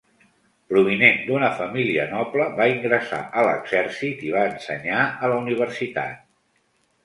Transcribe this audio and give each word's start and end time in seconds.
Provinent 0.69 1.19
d'una 1.27 1.49
família 1.59 2.07
noble, 2.15 2.47
va 2.61 2.67
ingressar 2.73 3.21
a 3.27 3.45
l'exèrcit 3.51 4.27
i 4.31 4.35
va 4.39 4.49
ensenyar 4.55 5.07
a 5.09 5.33
la 5.35 5.41
universitat. 5.47 6.29